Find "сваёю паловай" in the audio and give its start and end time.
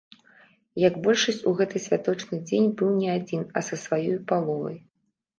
3.83-4.77